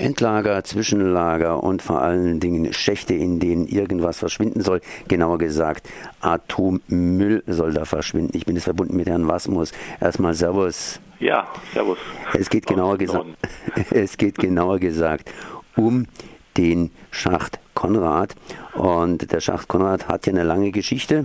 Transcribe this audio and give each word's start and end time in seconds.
Endlager, 0.00 0.64
Zwischenlager 0.64 1.62
und 1.62 1.82
vor 1.82 2.00
allen 2.00 2.40
Dingen 2.40 2.72
Schächte, 2.72 3.14
in 3.14 3.38
denen 3.38 3.66
irgendwas 3.66 4.18
verschwinden 4.18 4.62
soll. 4.62 4.80
Genauer 5.08 5.38
gesagt, 5.38 5.88
Atommüll 6.20 7.42
soll 7.46 7.72
da 7.74 7.84
verschwinden. 7.84 8.36
Ich 8.36 8.46
bin 8.46 8.56
jetzt 8.56 8.64
verbunden 8.64 8.96
mit 8.96 9.08
Herrn 9.08 9.28
Wasmus. 9.28 9.72
Erstmal 10.00 10.34
Servus. 10.34 11.00
Ja, 11.18 11.48
Servus. 11.72 11.98
Es 12.32 12.48
geht 12.48 12.66
genauer 12.66 12.96
gesagt, 12.96 13.26
es 13.90 14.16
geht 14.16 14.38
genauer 14.38 14.78
gesagt 14.78 15.30
um 15.76 16.06
den 16.56 16.90
Schacht 17.10 17.60
Konrad. 17.80 18.36
Und 18.74 19.32
der 19.32 19.40
Schacht 19.40 19.66
Konrad 19.66 20.06
hat 20.06 20.26
ja 20.26 20.34
eine 20.34 20.42
lange 20.42 20.70
Geschichte. 20.70 21.24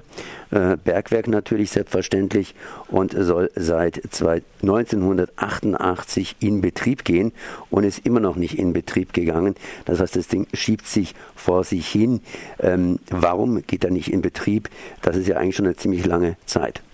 Äh, 0.51 0.77
Bergwerk 0.81 1.27
natürlich 1.27 1.71
selbstverständlich 1.71 2.55
und 2.87 3.13
soll 3.17 3.51
seit 3.55 4.01
1988 4.21 6.37
in 6.39 6.61
Betrieb 6.61 7.04
gehen 7.04 7.33
und 7.69 7.83
ist 7.83 8.05
immer 8.05 8.21
noch 8.21 8.37
nicht 8.37 8.57
in 8.57 8.71
Betrieb 8.71 9.11
gegangen. 9.11 9.55
Das 9.83 9.99
heißt, 9.99 10.15
das 10.15 10.29
Ding 10.29 10.47
schiebt 10.54 10.87
sich 10.87 11.13
vor 11.36 11.65
sich 11.65 11.89
hin. 11.89 12.21
Ähm, 12.60 12.99
warum 13.10 13.61
geht 13.68 13.83
er 13.83 13.91
nicht 13.91 14.13
in 14.13 14.21
Betrieb? 14.21 14.69
Das 15.01 15.18
ist 15.18 15.27
ja 15.27 15.35
eigentlich 15.35 15.57
schon 15.57 15.65
eine 15.65 15.75
ziemlich 15.75 16.05
lange 16.05 16.37
Zeit. 16.46 16.85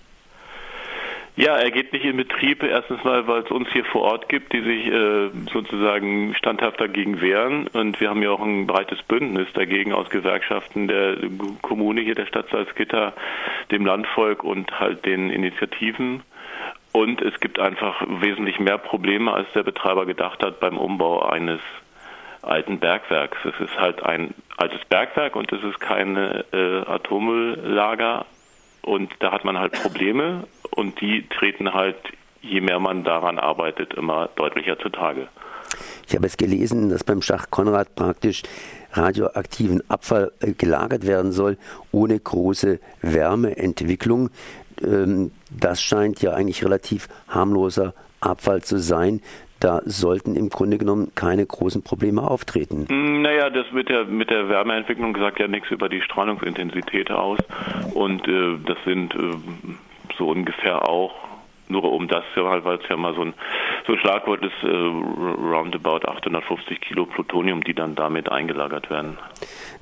Ja, 1.34 1.56
er 1.56 1.70
geht 1.70 1.94
nicht 1.94 2.04
in 2.04 2.18
Betrieb. 2.18 2.62
Erstens 2.62 3.02
mal, 3.04 3.26
weil 3.26 3.42
es 3.42 3.50
uns 3.50 3.68
hier 3.72 3.86
vor 3.86 4.02
Ort 4.02 4.28
gibt, 4.28 4.52
die 4.52 4.60
sich 4.60 4.86
äh, 4.86 5.30
sozusagen 5.50 6.34
standhaft 6.34 6.78
dagegen 6.78 7.22
wehren. 7.22 7.68
Und 7.68 7.98
wir 8.00 8.10
haben 8.10 8.22
ja 8.22 8.30
auch 8.30 8.42
ein 8.42 8.66
breites 8.66 9.02
Bündnis 9.02 9.48
dagegen 9.54 9.94
aus 9.94 10.10
Gewerkschaften 10.10 10.88
der 10.88 11.16
Kommune 11.62 12.02
hier, 12.02 12.14
der 12.14 12.26
Stadt 12.26 12.50
Salzgitter, 12.50 13.14
dem 13.70 13.86
Landvolk 13.86 14.44
und 14.44 14.78
halt 14.78 15.06
den 15.06 15.30
Initiativen. 15.30 16.22
Und 16.92 17.22
es 17.22 17.40
gibt 17.40 17.58
einfach 17.58 18.04
wesentlich 18.20 18.60
mehr 18.60 18.76
Probleme, 18.76 19.32
als 19.32 19.50
der 19.54 19.62
Betreiber 19.62 20.04
gedacht 20.04 20.44
hat 20.44 20.60
beim 20.60 20.76
Umbau 20.76 21.22
eines 21.22 21.60
alten 22.42 22.78
Bergwerks. 22.78 23.38
Es 23.44 23.58
ist 23.58 23.80
halt 23.80 24.02
ein 24.02 24.34
altes 24.58 24.84
Bergwerk 24.84 25.34
und 25.34 25.50
es 25.50 25.64
ist 25.64 25.80
kein 25.80 26.14
äh, 26.16 26.82
Atommülllager. 26.86 28.26
Und 28.82 29.12
da 29.20 29.32
hat 29.32 29.44
man 29.44 29.58
halt 29.58 29.72
Probleme 29.80 30.44
und 30.74 31.00
die 31.00 31.26
treten 31.28 31.72
halt, 31.72 31.96
je 32.40 32.60
mehr 32.60 32.80
man 32.80 33.04
daran 33.04 33.38
arbeitet, 33.38 33.94
immer 33.94 34.28
deutlicher 34.36 34.78
zutage. 34.78 35.28
Ich 36.08 36.14
habe 36.14 36.26
es 36.26 36.36
gelesen, 36.36 36.90
dass 36.90 37.04
beim 37.04 37.22
Schach 37.22 37.50
Konrad 37.50 37.94
praktisch 37.94 38.42
radioaktiven 38.92 39.82
Abfall 39.88 40.32
äh, 40.40 40.52
gelagert 40.52 41.06
werden 41.06 41.32
soll, 41.32 41.56
ohne 41.92 42.18
große 42.18 42.80
Wärmeentwicklung. 43.00 44.30
Ähm, 44.84 45.30
das 45.50 45.82
scheint 45.82 46.20
ja 46.20 46.32
eigentlich 46.32 46.64
relativ 46.64 47.08
harmloser 47.28 47.94
Abfall 48.20 48.62
zu 48.62 48.78
sein. 48.78 49.20
Da 49.60 49.80
sollten 49.84 50.34
im 50.34 50.48
Grunde 50.48 50.76
genommen 50.76 51.12
keine 51.14 51.46
großen 51.46 51.82
Probleme 51.82 52.22
auftreten. 52.22 52.86
Hm, 52.88 53.22
naja, 53.22 53.48
das 53.48 53.70
mit 53.72 53.88
der, 53.88 54.04
mit 54.04 54.28
der 54.28 54.48
Wärmeentwicklung 54.48 55.16
sagt 55.16 55.38
ja 55.38 55.46
nichts 55.46 55.70
über 55.70 55.88
die 55.88 56.02
Strahlungsintensität 56.02 57.12
aus. 57.12 57.38
Und 57.94 58.26
äh, 58.26 58.58
das 58.66 58.76
sind 58.84 59.14
äh, 59.14 59.18
so 60.18 60.28
ungefähr 60.28 60.88
auch, 60.88 61.14
nur 61.68 61.92
um 61.92 62.08
das, 62.08 62.24
weil 62.34 62.76
es 62.76 62.88
ja 62.88 62.96
mal 62.96 63.14
so 63.14 63.22
ein, 63.22 63.34
so 63.86 63.96
Schlagwort 63.96 64.44
ist, 64.44 64.52
äh, 64.62 64.66
roundabout 64.66 66.06
850 66.06 66.80
Kilo 66.80 67.06
Plutonium, 67.06 67.62
die 67.64 67.74
dann 67.74 67.94
damit 67.94 68.30
eingelagert 68.30 68.90
werden. 68.90 69.18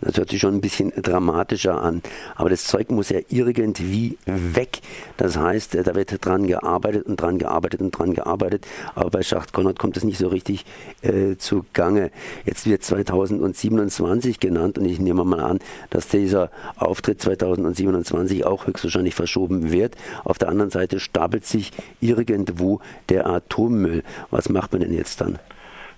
Das 0.01 0.17
hört 0.17 0.31
sich 0.31 0.41
schon 0.41 0.55
ein 0.55 0.61
bisschen 0.61 0.93
dramatischer 0.97 1.81
an. 1.81 2.03
Aber 2.37 2.49
das 2.49 2.65
Zeug 2.65 2.91
muss 2.91 3.11
ja 3.11 3.21
irgendwie 3.29 4.17
weg. 4.25 4.81
Das 5.19 5.39
heißt, 5.39 5.75
da 5.87 5.95
wird 5.95 6.25
dran 6.25 6.47
gearbeitet 6.47 7.07
und 7.07 7.21
dran 7.21 7.39
gearbeitet 7.39 7.81
und 7.83 7.91
dran 7.91 8.15
gearbeitet. 8.15 8.67
Aber 8.95 9.11
bei 9.11 9.23
Schacht 9.23 9.53
Konrad 9.53 9.79
kommt 9.79 9.97
es 9.97 10.05
nicht 10.05 10.19
so 10.19 10.29
richtig 10.29 10.65
äh, 11.03 11.37
zu 11.37 11.67
Gange. 11.75 12.11
Jetzt 12.47 12.69
wird 12.69 12.83
2027 12.83 14.41
genannt 14.41 14.79
und 14.79 14.87
ich 14.87 15.01
nehme 15.01 15.25
mal 15.25 15.41
an, 15.41 15.59
dass 15.91 16.09
dieser 16.09 16.51
Auftritt 16.77 17.21
2027 17.21 18.47
auch 18.47 18.67
höchstwahrscheinlich 18.67 19.15
verschoben 19.15 19.71
wird. 19.71 19.97
Auf 20.25 20.39
der 20.39 20.49
anderen 20.49 20.71
Seite 20.71 21.01
stapelt 21.01 21.45
sich 21.45 21.73
irgendwo 22.01 22.81
der 23.11 23.27
Atommüll. 23.27 23.90
Was 24.31 24.49
macht 24.49 24.73
man 24.73 24.83
denn 24.83 24.93
jetzt 24.93 25.21
dann? 25.21 25.39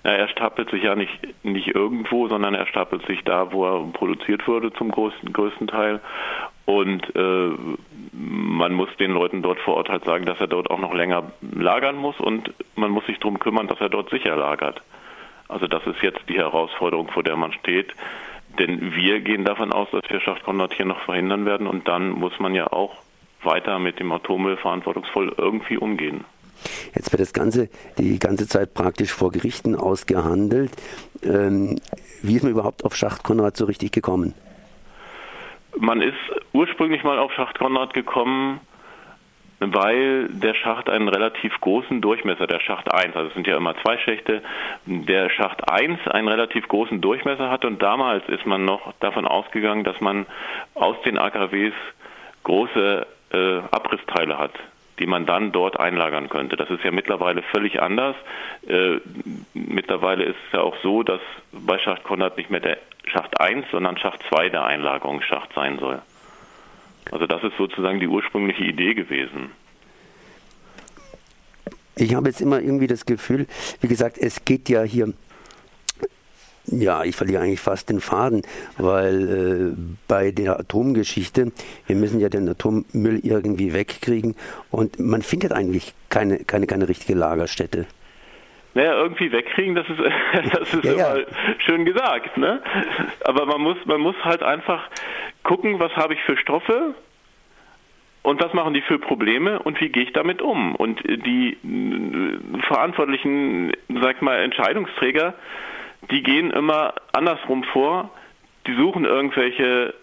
Na, 0.05 0.13
er 0.13 0.29
stapelt 0.29 0.71
sich 0.71 0.83
ja 0.83 0.97
nicht, 0.97 1.13
nicht 1.45 1.69
irgendwo, 1.69 2.27
sondern 2.29 2.55
er 2.55 2.67
stapelt 2.67 3.07
sich 3.07 3.23
da, 3.25 3.53
wo 3.53 3.65
er 3.65 3.93
produziert 3.93 4.47
wurde 4.49 4.73
zum 4.73 4.91
größten, 4.91 5.33
größten 5.33 5.69
Teil. 5.69 6.01
Und 6.65 7.15
äh, 7.15 7.51
man 8.13 8.73
muss 8.73 8.89
den 8.99 9.13
Leuten 9.13 9.43
dort 9.43 9.59
vor 9.61 9.77
Ort 9.77 9.89
halt 9.89 10.05
sagen, 10.05 10.27
dass 10.27 10.41
er 10.41 10.47
dort 10.47 10.71
auch 10.71 10.79
noch 10.79 10.95
länger 10.95 11.33
lagern 11.41 11.97
muss 11.97 12.19
und 12.21 12.53
man 12.77 12.91
muss 12.91 13.07
sich 13.07 13.19
darum 13.19 13.39
kümmern, 13.39 13.69
dass 13.69 13.81
er 13.81 13.89
dort 13.89 14.11
sicher 14.11 14.37
lagert. 14.37 14.83
Also 15.49 15.67
das 15.67 15.87
ist 15.87 16.03
jetzt 16.03 16.21
die 16.29 16.39
Herausforderung, 16.39 17.09
vor 17.09 17.23
der 17.23 17.37
man 17.37 17.53
steht. 17.53 17.93
Denn 18.59 18.95
wir 18.95 19.21
gehen 19.21 19.45
davon 19.45 19.73
aus, 19.73 19.89
dass 19.91 20.09
wir 20.09 20.21
Schacht 20.21 20.45
Konrad 20.45 20.75
hier 20.75 20.87
noch 20.87 21.01
verhindern 21.01 21.47
werden 21.47 21.67
und 21.67 21.89
dann 21.89 22.11
muss 22.11 22.39
man 22.39 22.55
ja 22.55 22.67
auch 22.73 22.95
weiter 23.43 23.79
mit 23.79 23.99
dem 23.99 24.13
Atommüll 24.13 24.57
verantwortungsvoll 24.57 25.35
irgendwie 25.37 25.79
umgehen. 25.79 26.25
Jetzt 26.95 27.13
wird 27.13 27.21
das 27.21 27.33
Ganze 27.33 27.69
die 27.99 28.19
ganze 28.19 28.49
Zeit 28.49 28.75
praktisch 28.75 29.13
vor 29.13 29.33
Gerichten 29.33 29.75
ausgehandelt. 29.75 30.73
Ähm, 31.23 31.79
wie 32.23 32.37
ist 32.37 32.43
man 32.43 32.53
überhaupt 32.53 32.85
auf 32.85 32.97
Schacht 32.97 33.23
Konrad 33.23 33.57
so 33.57 33.65
richtig 33.65 33.93
gekommen? 33.93 34.35
Man 35.77 36.03
ist 36.03 36.15
ursprünglich 36.53 37.03
mal 37.03 37.19
auf 37.19 37.33
Schacht 37.33 37.59
Konrad 37.59 37.95
gekommen, 37.95 38.61
weil 39.71 40.29
der 40.29 40.55
Schacht 40.55 40.89
einen 40.89 41.09
relativ 41.09 41.59
großen 41.61 42.01
Durchmesser, 42.01 42.47
der 42.47 42.61
Schacht 42.61 42.93
1, 42.93 43.15
also 43.15 43.29
es 43.29 43.35
sind 43.35 43.47
ja 43.47 43.57
immer 43.57 43.77
zwei 43.83 43.97
Schächte, 43.99 44.43
der 44.87 45.31
Schacht 45.31 45.71
1 45.71 46.09
einen 46.09 46.29
relativ 46.29 46.67
großen 46.69 47.01
Durchmesser 47.01 47.51
hat 47.51 47.65
und 47.65 47.81
damals 47.81 48.29
ist 48.29 48.45
man 48.45 48.65
noch 48.65 48.93
davon 49.01 49.27
ausgegangen, 49.27 49.85
dass 49.85 50.01
man 50.01 50.27
aus 50.75 50.97
den 51.05 51.19
AKWs 51.19 51.75
große 52.43 53.07
äh, 53.33 53.59
Abrissteile 53.71 54.39
hat 54.39 54.53
die 55.03 55.07
man 55.09 55.27
dann 55.27 55.51
dort 55.51 55.81
einlagern 55.81 56.29
könnte. 56.29 56.57
Das 56.57 56.71
ist 56.71 56.85
ja 56.85 56.93
mittlerweile 56.93 57.43
völlig 57.43 57.83
anders. 57.83 58.15
Äh, 58.69 58.99
mittlerweile 59.53 60.23
ist 60.23 60.37
es 60.47 60.53
ja 60.53 60.61
auch 60.61 60.77
so, 60.81 61.03
dass 61.03 61.21
bei 61.51 61.77
Schacht 61.81 62.05
Konrad 62.05 62.37
nicht 62.37 62.51
mehr 62.51 62.61
der 62.61 62.79
Schacht 63.07 63.41
1, 63.41 63.67
sondern 63.73 63.99
Schacht 63.99 64.21
2 64.29 64.51
der 64.51 64.65
Einlagerungsschacht 64.65 65.53
sein 65.55 65.81
soll. 65.81 66.01
Also 67.11 67.27
das 67.27 67.43
ist 67.43 67.57
sozusagen 67.59 67.99
die 67.99 68.07
ursprüngliche 68.07 68.63
Idee 68.63 68.95
gewesen. 68.95 69.51
Ich 71.97 72.15
habe 72.15 72.29
jetzt 72.29 72.41
immer 72.41 72.61
irgendwie 72.61 72.87
das 72.87 73.05
Gefühl, 73.05 73.49
wie 73.81 73.89
gesagt, 73.89 74.19
es 74.19 74.45
geht 74.45 74.69
ja 74.69 74.83
hier 74.83 75.13
ja, 76.67 77.05
ich 77.05 77.17
verliere 77.17 77.43
eigentlich 77.43 77.61
fast 77.61 77.91
den 77.91 78.01
Faden, 78.01 78.43
weil 78.79 79.75
äh, 79.75 79.77
bei 80.09 80.31
der 80.31 80.59
Atomgeschichte, 80.61 81.53
wir 81.87 81.97
müssen 81.97 82.21
ja 82.21 82.29
den 82.29 82.49
Atommüll 82.49 83.21
irgendwie 83.23 83.73
wegkriegen 83.73 84.37
und 84.71 84.99
man 84.99 85.23
findet 85.23 85.53
eigentlich 85.53 85.95
keine, 86.09 86.39
keine, 86.45 86.67
keine 86.67 86.89
richtige 86.89 87.19
Lagerstätte. 87.19 87.87
Naja, 88.75 88.95
irgendwie 88.95 89.31
wegkriegen, 89.33 89.75
das 89.75 89.87
ist, 89.89 89.99
das 90.53 90.75
ist 90.75 90.85
ja, 90.85 90.93
immer 90.93 91.19
ja. 91.21 91.27
schön 91.59 91.85
gesagt, 91.85 92.37
ne? 92.39 92.63
Aber 93.25 93.45
man 93.45 93.61
muss, 93.61 93.77
man 93.85 94.01
muss 94.01 94.17
halt 94.25 94.43
einfach 94.43 94.89
gucken, 95.43 95.79
was 95.79 95.93
habe 95.97 96.15
ich 96.15 96.21
für 96.23 96.37
Stoffe, 96.37 96.95
und 98.23 98.41
was 98.41 98.53
machen 98.53 98.73
die 98.73 98.83
für 98.83 98.99
Probleme 98.99 99.59
und 99.59 99.81
wie 99.81 99.89
gehe 99.89 100.05
ich 100.05 100.13
damit 100.13 100.41
um? 100.41 100.77
Und 100.77 101.03
die 101.05 101.57
äh, 101.65 102.61
verantwortlichen, 102.69 103.73
sag 104.01 104.23
mal, 104.23 104.39
Entscheidungsträger 104.41 105.35
die 106.11 106.23
gehen 106.23 106.51
immer 106.51 106.95
andersrum 107.13 107.65
vor. 107.65 108.11
Die 108.67 108.75
suchen 108.75 109.05
irgendwelche 109.05 109.95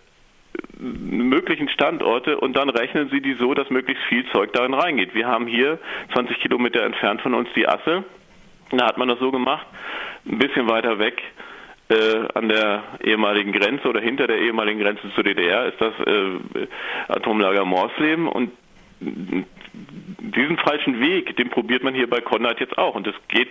möglichen 0.77 1.69
Standorte 1.69 2.39
und 2.39 2.55
dann 2.55 2.69
rechnen 2.69 3.09
sie 3.09 3.21
die 3.21 3.33
so, 3.33 3.53
dass 3.53 3.69
möglichst 3.69 4.03
viel 4.05 4.25
Zeug 4.31 4.53
darin 4.53 4.73
reingeht. 4.73 5.13
Wir 5.13 5.27
haben 5.27 5.47
hier 5.47 5.79
20 6.13 6.39
Kilometer 6.39 6.83
entfernt 6.83 7.21
von 7.21 7.33
uns 7.33 7.49
die 7.55 7.67
Asse. 7.67 8.03
Da 8.71 8.85
hat 8.85 8.97
man 8.97 9.07
das 9.07 9.19
so 9.19 9.31
gemacht, 9.31 9.65
ein 10.25 10.38
bisschen 10.38 10.69
weiter 10.69 10.99
weg 10.99 11.21
äh, 11.89 12.27
an 12.33 12.50
der 12.50 12.83
ehemaligen 13.03 13.51
Grenze 13.51 13.88
oder 13.88 14.00
hinter 14.00 14.27
der 14.27 14.39
ehemaligen 14.39 14.79
Grenze 14.79 15.12
zur 15.15 15.24
DDR 15.24 15.65
ist 15.65 15.81
das 15.81 15.94
äh, 16.06 16.68
Atomlager 17.07 17.65
Morsleben 17.65 18.27
und 18.27 18.51
diesen 19.01 20.57
falschen 20.57 21.00
Weg, 21.00 21.35
den 21.38 21.50
probiert 21.50 21.83
man 21.83 21.95
hier 21.95 22.09
bei 22.09 22.21
Konrad 22.21 22.59
jetzt 22.59 22.77
auch 22.77 22.95
und 22.95 23.07
das 23.07 23.15
geht 23.29 23.50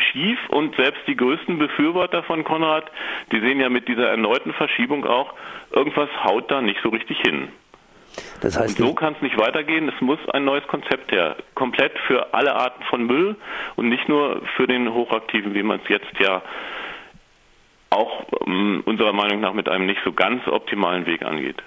schief 0.00 0.38
und 0.48 0.74
selbst 0.76 1.02
die 1.06 1.16
größten 1.16 1.58
Befürworter 1.58 2.22
von 2.22 2.44
Konrad, 2.44 2.90
die 3.30 3.40
sehen 3.40 3.60
ja 3.60 3.68
mit 3.68 3.88
dieser 3.88 4.08
erneuten 4.08 4.52
Verschiebung 4.54 5.04
auch, 5.04 5.34
irgendwas 5.70 6.08
haut 6.24 6.50
da 6.50 6.62
nicht 6.62 6.80
so 6.82 6.88
richtig 6.88 7.18
hin. 7.20 7.48
Das 8.40 8.58
heißt, 8.58 8.80
und 8.80 8.86
so 8.86 8.94
kann 8.94 9.14
es 9.14 9.22
nicht 9.22 9.38
weitergehen. 9.38 9.88
Es 9.88 10.00
muss 10.00 10.18
ein 10.32 10.44
neues 10.44 10.66
Konzept 10.66 11.12
her. 11.12 11.36
Komplett 11.54 11.98
für 12.06 12.34
alle 12.34 12.54
Arten 12.54 12.82
von 12.84 13.06
Müll 13.06 13.36
und 13.76 13.88
nicht 13.88 14.08
nur 14.08 14.42
für 14.56 14.66
den 14.66 14.92
hochaktiven, 14.92 15.54
wie 15.54 15.62
man 15.62 15.80
es 15.82 15.88
jetzt 15.88 16.18
ja 16.18 16.42
auch 17.90 18.24
um, 18.32 18.82
unserer 18.84 19.12
Meinung 19.12 19.40
nach 19.40 19.52
mit 19.52 19.68
einem 19.68 19.86
nicht 19.86 20.00
so 20.04 20.12
ganz 20.12 20.46
optimalen 20.46 21.06
Weg 21.06 21.22
angeht. 21.22 21.62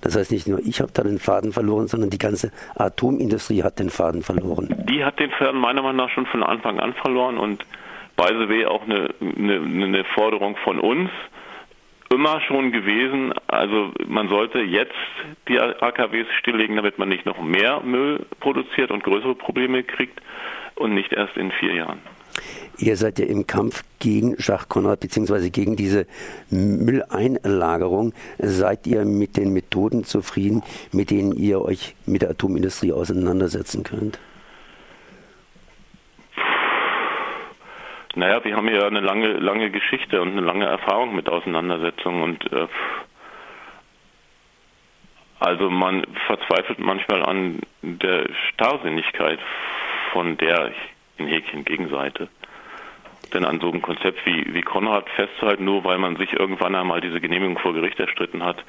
Das 0.00 0.16
heißt, 0.16 0.32
nicht 0.32 0.48
nur 0.48 0.60
ich 0.60 0.80
habe 0.80 0.92
da 0.92 1.02
den 1.02 1.18
Faden 1.18 1.52
verloren, 1.52 1.88
sondern 1.88 2.10
die 2.10 2.18
ganze 2.18 2.52
Atomindustrie 2.74 3.62
hat 3.62 3.78
den 3.78 3.90
Faden 3.90 4.22
verloren. 4.22 4.74
Die 4.88 5.04
hat 5.04 5.18
den 5.18 5.30
Faden 5.30 5.60
meiner 5.60 5.82
Meinung 5.82 5.96
nach 5.96 6.10
schon 6.10 6.26
von 6.26 6.42
Anfang 6.42 6.80
an 6.80 6.94
verloren 6.94 7.38
und 7.38 7.64
by 8.16 8.28
the 8.28 8.48
way 8.48 8.66
auch 8.66 8.82
eine, 8.82 9.14
eine, 9.20 9.84
eine 9.84 10.04
Forderung 10.04 10.56
von 10.64 10.78
uns, 10.78 11.10
immer 12.10 12.40
schon 12.42 12.72
gewesen. 12.72 13.32
Also 13.46 13.92
man 14.06 14.28
sollte 14.28 14.60
jetzt 14.60 14.92
die 15.48 15.60
AKWs 15.60 16.26
stilllegen, 16.38 16.76
damit 16.76 16.98
man 16.98 17.08
nicht 17.08 17.24
noch 17.24 17.40
mehr 17.40 17.80
Müll 17.80 18.26
produziert 18.40 18.90
und 18.90 19.04
größere 19.04 19.34
Probleme 19.34 19.82
kriegt 19.84 20.20
und 20.74 20.94
nicht 20.94 21.12
erst 21.12 21.36
in 21.36 21.50
vier 21.52 21.74
Jahren. 21.74 22.00
Ihr 22.80 22.96
seid 22.96 23.18
ja 23.18 23.26
im 23.26 23.46
Kampf 23.46 23.84
gegen 23.98 24.40
Schach-Konrad 24.40 25.00
bzw. 25.00 25.50
gegen 25.50 25.76
diese 25.76 26.06
Mülleinlagerung. 26.50 28.14
Seid 28.38 28.86
ihr 28.86 29.04
mit 29.04 29.36
den 29.36 29.52
Methoden 29.52 30.04
zufrieden, 30.04 30.62
mit 30.90 31.10
denen 31.10 31.32
ihr 31.32 31.60
euch 31.60 31.94
mit 32.06 32.22
der 32.22 32.30
Atomindustrie 32.30 32.92
auseinandersetzen 32.92 33.82
könnt? 33.82 34.18
Naja, 38.14 38.42
wir 38.44 38.56
haben 38.56 38.68
ja 38.68 38.86
eine 38.86 39.00
lange, 39.00 39.34
lange 39.34 39.70
Geschichte 39.70 40.20
und 40.22 40.30
eine 40.32 40.40
lange 40.40 40.64
Erfahrung 40.64 41.14
mit 41.14 41.28
Auseinandersetzungen 41.28 42.22
und 42.22 42.52
äh, 42.52 42.66
also 45.38 45.70
man 45.70 46.04
verzweifelt 46.26 46.78
manchmal 46.78 47.24
an 47.24 47.60
der 47.82 48.26
Starrsinnigkeit 48.48 49.38
von 50.12 50.36
der 50.38 50.72
in 51.18 51.28
Häkchen 51.28 51.64
Gegenseite. 51.64 52.28
Denn 53.32 53.44
an 53.44 53.60
so 53.60 53.70
einem 53.70 53.82
Konzept 53.82 54.24
wie, 54.26 54.54
wie 54.54 54.62
Konrad 54.62 55.08
festzuhalten, 55.10 55.64
nur 55.64 55.84
weil 55.84 55.98
man 55.98 56.16
sich 56.16 56.32
irgendwann 56.32 56.74
einmal 56.74 57.00
diese 57.00 57.20
Genehmigung 57.20 57.58
vor 57.58 57.74
Gericht 57.74 57.98
erstritten 58.00 58.44
hat, 58.44 58.64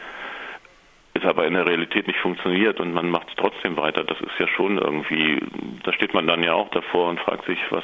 ist 1.14 1.26
aber 1.26 1.46
in 1.46 1.54
der 1.54 1.66
Realität 1.66 2.08
nicht 2.08 2.20
funktioniert 2.20 2.80
und 2.80 2.94
man 2.94 3.10
macht 3.10 3.30
es 3.30 3.36
trotzdem 3.36 3.76
weiter. 3.78 4.04
Das 4.04 4.20
ist 4.22 4.40
ja 4.40 4.48
schon 4.48 4.78
irgendwie, 4.78 5.40
da 5.84 5.92
steht 5.94 6.14
man 6.14 6.28
dann 6.28 6.44
ja 6.44 6.54
auch 6.54 6.70
davor 6.70 7.10
und 7.10 7.20
fragt 7.20 7.46
sich, 7.46 7.60
was, 7.70 7.84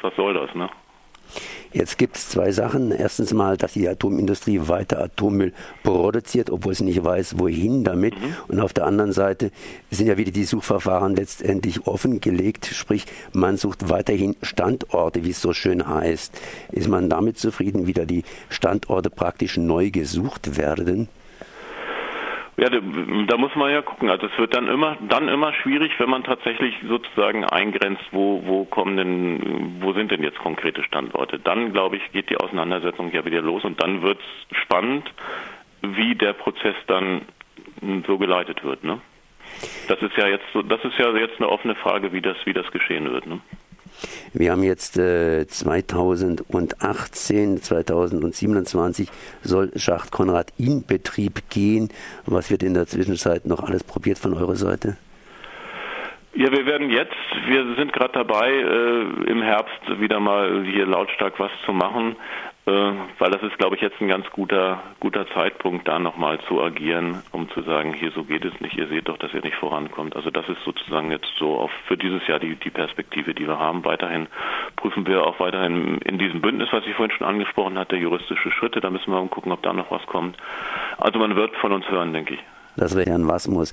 was 0.00 0.14
soll 0.16 0.34
das, 0.34 0.54
ne? 0.54 0.70
Jetzt 1.72 1.98
gibt 1.98 2.16
es 2.16 2.28
zwei 2.28 2.52
Sachen. 2.52 2.90
Erstens 2.90 3.34
mal, 3.34 3.56
dass 3.56 3.74
die 3.74 3.88
Atomindustrie 3.88 4.60
weiter 4.62 5.02
Atommüll 5.02 5.52
produziert, 5.82 6.50
obwohl 6.50 6.74
sie 6.74 6.84
nicht 6.84 7.04
weiß, 7.04 7.38
wohin 7.38 7.84
damit. 7.84 8.14
Mhm. 8.14 8.34
Und 8.48 8.60
auf 8.60 8.72
der 8.72 8.86
anderen 8.86 9.12
Seite 9.12 9.50
sind 9.90 10.06
ja 10.06 10.16
wieder 10.16 10.30
die 10.30 10.44
Suchverfahren 10.44 11.14
letztendlich 11.16 11.86
offengelegt. 11.86 12.66
Sprich, 12.66 13.04
man 13.32 13.56
sucht 13.56 13.88
weiterhin 13.88 14.36
Standorte, 14.42 15.24
wie 15.24 15.30
es 15.30 15.40
so 15.40 15.52
schön 15.52 15.86
heißt. 15.86 16.32
Ist 16.72 16.88
man 16.88 17.10
damit 17.10 17.38
zufrieden, 17.38 17.86
wieder 17.86 18.06
die 18.06 18.24
Standorte 18.48 19.10
praktisch 19.10 19.56
neu 19.56 19.90
gesucht 19.90 20.56
werden? 20.56 21.08
Ja, 22.58 22.70
da 22.70 23.36
muss 23.36 23.54
man 23.54 23.70
ja 23.70 23.82
gucken. 23.82 24.08
Also 24.08 24.26
es 24.26 24.38
wird 24.38 24.56
dann 24.56 24.66
immer, 24.68 24.96
dann 25.08 25.28
immer 25.28 25.52
schwierig, 25.52 25.92
wenn 25.98 26.08
man 26.08 26.24
tatsächlich 26.24 26.74
sozusagen 26.88 27.44
eingrenzt, 27.44 28.04
wo, 28.12 28.42
wo 28.46 28.64
kommen 28.64 28.96
denn, 28.96 29.82
wo 29.82 29.92
sind 29.92 30.10
denn 30.10 30.22
jetzt 30.22 30.38
konkrete 30.38 30.82
Standorte. 30.82 31.38
Dann, 31.38 31.74
glaube 31.74 31.96
ich, 31.96 32.12
geht 32.12 32.30
die 32.30 32.38
Auseinandersetzung 32.38 33.12
ja 33.12 33.26
wieder 33.26 33.42
los 33.42 33.62
und 33.64 33.82
dann 33.82 34.00
wird 34.00 34.18
es 34.20 34.56
spannend, 34.56 35.12
wie 35.82 36.14
der 36.14 36.32
Prozess 36.32 36.76
dann 36.86 37.22
so 38.06 38.16
geleitet 38.16 38.64
wird. 38.64 38.84
Ne? 38.84 39.00
Das 39.88 40.00
ist 40.00 40.16
ja 40.16 40.26
jetzt 40.26 40.46
so, 40.54 40.62
das 40.62 40.82
ist 40.82 40.98
ja 40.98 41.14
jetzt 41.14 41.38
eine 41.38 41.50
offene 41.50 41.74
Frage, 41.74 42.12
wie 42.12 42.22
das, 42.22 42.38
wie 42.46 42.54
das 42.54 42.70
geschehen 42.70 43.12
wird. 43.12 43.26
Ne? 43.26 43.40
Wir 44.32 44.52
haben 44.52 44.62
jetzt 44.62 44.96
äh, 44.98 45.46
2018, 45.46 47.62
2027 47.62 49.08
soll 49.42 49.70
Schacht 49.76 50.12
Konrad 50.12 50.52
in 50.58 50.84
Betrieb 50.86 51.50
gehen. 51.50 51.90
Was 52.26 52.50
wird 52.50 52.62
in 52.62 52.74
der 52.74 52.86
Zwischenzeit 52.86 53.46
noch 53.46 53.62
alles 53.62 53.84
probiert 53.84 54.18
von 54.18 54.34
eurer 54.34 54.56
Seite? 54.56 54.96
Ja, 56.34 56.52
wir 56.52 56.66
werden 56.66 56.90
jetzt, 56.90 57.16
wir 57.46 57.76
sind 57.76 57.94
gerade 57.94 58.12
dabei, 58.12 58.50
äh, 58.50 59.30
im 59.30 59.40
Herbst 59.40 60.00
wieder 60.00 60.20
mal 60.20 60.64
hier 60.64 60.84
lautstark 60.84 61.40
was 61.40 61.50
zu 61.64 61.72
machen. 61.72 62.16
Äh, 62.66 62.92
weil 63.20 63.30
das 63.30 63.42
ist, 63.44 63.58
glaube 63.58 63.76
ich, 63.76 63.82
jetzt 63.82 64.00
ein 64.00 64.08
ganz 64.08 64.26
guter, 64.30 64.82
guter 64.98 65.28
Zeitpunkt, 65.28 65.86
da 65.86 66.00
nochmal 66.00 66.40
zu 66.48 66.60
agieren, 66.60 67.22
um 67.30 67.48
zu 67.50 67.62
sagen, 67.62 67.92
hier 67.92 68.10
so 68.10 68.24
geht 68.24 68.44
es 68.44 68.60
nicht, 68.60 68.76
ihr 68.76 68.88
seht 68.88 69.08
doch, 69.08 69.18
dass 69.18 69.32
ihr 69.32 69.42
nicht 69.42 69.54
vorankommt. 69.54 70.16
Also 70.16 70.30
das 70.30 70.48
ist 70.48 70.58
sozusagen 70.64 71.12
jetzt 71.12 71.28
so 71.38 71.56
auf, 71.58 71.70
für 71.86 71.96
dieses 71.96 72.26
Jahr 72.26 72.40
die, 72.40 72.56
die 72.56 72.70
Perspektive, 72.70 73.34
die 73.34 73.46
wir 73.46 73.60
haben. 73.60 73.84
Weiterhin 73.84 74.26
prüfen 74.74 75.06
wir 75.06 75.24
auch 75.24 75.38
weiterhin 75.38 75.98
in 75.98 76.18
diesem 76.18 76.40
Bündnis, 76.40 76.68
was 76.72 76.84
ich 76.86 76.94
vorhin 76.96 77.16
schon 77.16 77.26
angesprochen 77.26 77.78
hatte, 77.78 77.94
juristische 77.94 78.50
Schritte. 78.50 78.80
Da 78.80 78.90
müssen 78.90 79.12
wir 79.12 79.26
gucken, 79.28 79.52
ob 79.52 79.62
da 79.62 79.72
noch 79.72 79.92
was 79.92 80.04
kommt. 80.06 80.36
Also 80.98 81.20
man 81.20 81.36
wird 81.36 81.54
von 81.58 81.70
uns 81.70 81.88
hören, 81.88 82.12
denke 82.12 82.34
ich. 82.34 82.40
Das 82.76 82.96
wäre 82.96 83.08
Herrn 83.08 83.28
Wasmus 83.28 83.72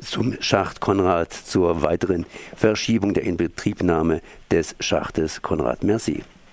zum 0.00 0.36
Schacht 0.40 0.80
Konrad 0.80 1.32
zur 1.32 1.82
weiteren 1.82 2.26
Verschiebung 2.54 3.14
der 3.14 3.24
Inbetriebnahme 3.24 4.20
des 4.50 4.76
Schachtes 4.78 5.40
Konrad. 5.40 5.82
Merci. 5.82 6.22